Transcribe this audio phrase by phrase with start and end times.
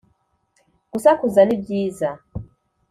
[0.91, 2.09] gusakuza ni byiza